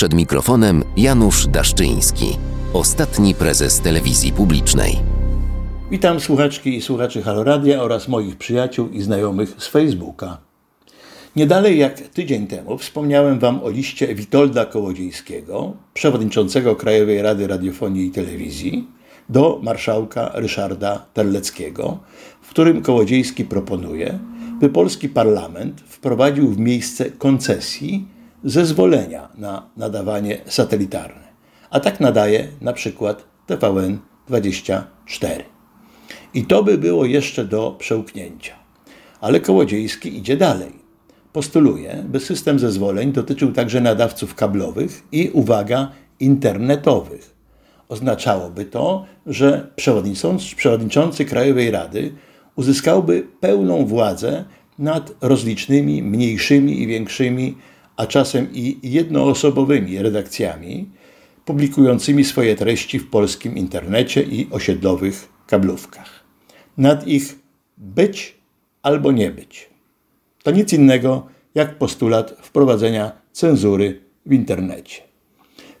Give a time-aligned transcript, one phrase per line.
[0.00, 2.26] Przed mikrofonem Janusz Daszczyński,
[2.72, 4.96] ostatni prezes telewizji publicznej.
[5.90, 10.38] Witam słuchaczki i słuchaczy Haloradia oraz moich przyjaciół i znajomych z Facebooka.
[11.36, 18.06] Nie dalej jak tydzień temu wspomniałem Wam o liście Witolda Kołodziejskiego, przewodniczącego Krajowej Rady Radiofonii
[18.06, 18.88] i Telewizji,
[19.28, 21.98] do marszałka Ryszarda Terleckiego,
[22.42, 24.18] w którym Kołodziejski proponuje,
[24.60, 31.30] by polski parlament wprowadził w miejsce koncesji zezwolenia na nadawanie satelitarne.
[31.70, 35.44] A tak nadaje na przykład TVN 24.
[36.34, 38.54] I to by było jeszcze do przełknięcia.
[39.20, 40.72] Ale Kołodziejski idzie dalej.
[41.32, 47.34] Postuluje, by system zezwoleń dotyczył także nadawców kablowych i, uwaga, internetowych.
[47.88, 52.12] Oznaczałoby to, że przewodniczący, przewodniczący Krajowej Rady
[52.56, 54.44] uzyskałby pełną władzę
[54.78, 57.56] nad rozlicznymi, mniejszymi i większymi,
[58.00, 60.90] a czasem i jednoosobowymi redakcjami,
[61.44, 66.24] publikującymi swoje treści w polskim internecie i osiedlowych kablówkach.
[66.76, 67.38] Nad ich
[67.78, 68.34] być
[68.82, 69.68] albo nie być.
[70.42, 75.02] To nic innego jak postulat wprowadzenia cenzury w internecie.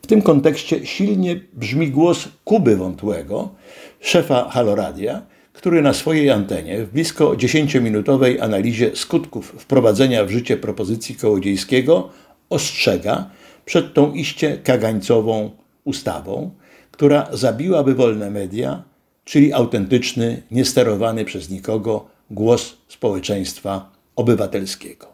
[0.02, 3.54] W tym kontekście silnie brzmi głos Kuby Wątłego,
[4.00, 5.22] szefa Haloradia,
[5.60, 12.08] który na swojej antenie w blisko 10-minutowej analizie skutków wprowadzenia w życie propozycji Kołodziejskiego
[12.50, 13.30] ostrzega
[13.64, 15.50] przed tą iście kagańcową
[15.84, 16.50] ustawą,
[16.90, 18.82] która zabiłaby wolne media,
[19.24, 25.06] czyli autentyczny, niesterowany przez nikogo głos społeczeństwa obywatelskiego.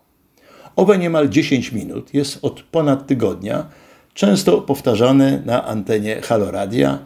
[0.77, 3.67] Owe niemal 10 minut jest od ponad tygodnia
[4.15, 6.99] często powtarzane na antenie Haloradia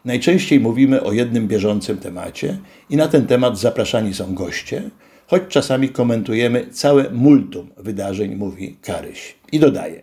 [0.04, 2.58] Najczęściej mówimy o jednym bieżącym temacie
[2.90, 4.90] i na ten temat zapraszani są goście,
[5.26, 9.34] choć czasami komentujemy całe multum wydarzeń, mówi Karyś.
[9.52, 10.02] I dodaje: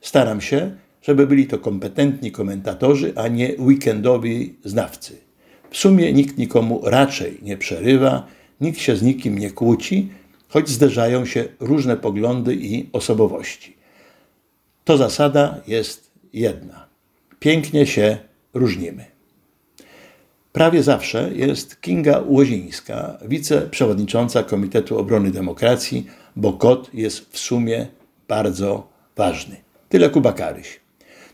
[0.00, 5.16] Staram się, żeby byli to kompetentni komentatorzy, a nie weekendowi znawcy.
[5.74, 8.26] W sumie nikt nikomu raczej nie przerywa,
[8.60, 10.08] nikt się z nikim nie kłóci,
[10.48, 13.76] choć zderzają się różne poglądy i osobowości.
[14.84, 16.86] To zasada jest jedna.
[17.40, 18.18] Pięknie się
[18.54, 19.04] różnimy.
[20.52, 26.06] Prawie zawsze jest Kinga Łozińska, wiceprzewodnicząca Komitetu Obrony Demokracji,
[26.36, 27.86] bo kot jest w sumie
[28.28, 29.56] bardzo ważny.
[29.88, 30.80] Tyle Kuba Karyś.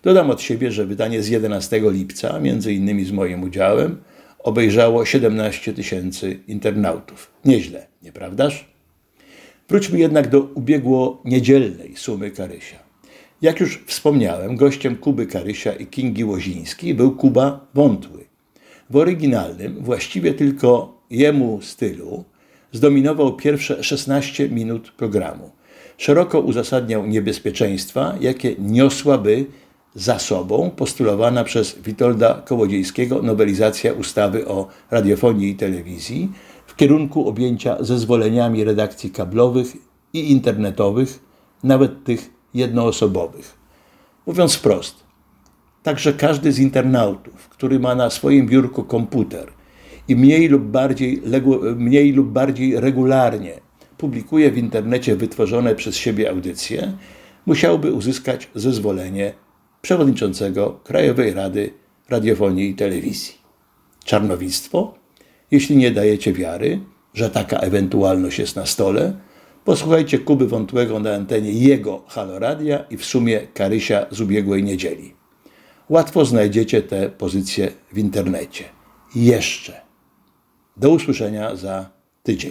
[0.03, 3.97] Dodam od siebie, że wydanie z 11 lipca, między innymi z moim udziałem,
[4.43, 7.31] obejrzało 17 tysięcy internautów.
[7.45, 8.69] Nieźle, nieprawdaż?
[9.69, 12.79] Wróćmy jednak do ubiegło niedzielnej sumy Karysia.
[13.43, 18.25] Jak już wspomniałem, gościem Kuby Karysia i Kingi Łozińskiej był Kuba Wątły.
[18.91, 22.25] W oryginalnym, właściwie tylko jemu stylu,
[22.73, 25.51] zdominował pierwsze 16 minut programu.
[25.99, 29.47] Szeroko uzasadniał niebezpieczeństwa, jakie niosłaby
[29.95, 36.33] za sobą postulowana przez Witolda Kołodziejskiego nowelizacja ustawy o radiofonii i telewizji
[36.67, 39.77] w kierunku objęcia zezwoleniami redakcji kablowych
[40.13, 41.21] i internetowych,
[41.63, 43.59] nawet tych jednoosobowych.
[44.27, 44.97] Mówiąc wprost,
[45.83, 49.53] także każdy z internautów, który ma na swoim biurku komputer
[50.09, 51.23] i mniej lub bardziej,
[51.77, 53.61] mniej lub bardziej regularnie
[53.99, 56.93] publikuje w internecie wytworzone przez siebie audycje,
[57.47, 59.35] musiałby uzyskać zezwolenie
[59.83, 61.73] przewodniczącego Krajowej Rady
[62.09, 63.35] Radiofonii i Telewizji.
[64.05, 64.95] Czarnowictwo?
[65.51, 66.81] Jeśli nie dajecie wiary,
[67.15, 69.13] że taka ewentualność jest na stole,
[69.65, 75.15] posłuchajcie Kuby Wątłego na antenie jego Haloradia i w sumie Karysia z ubiegłej niedzieli.
[75.89, 78.65] Łatwo znajdziecie te pozycje w internecie.
[79.15, 79.81] Jeszcze.
[80.77, 81.91] Do usłyszenia za
[82.23, 82.51] tydzień.